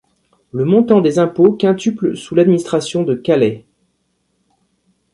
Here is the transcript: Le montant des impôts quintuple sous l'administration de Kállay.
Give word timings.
Le 0.51 0.65
montant 0.65 0.99
des 0.99 1.19
impôts 1.19 1.51
quintuple 1.53 2.17
sous 2.17 2.33
l'administration 2.33 3.03
de 3.03 3.13
Kállay. 3.13 3.67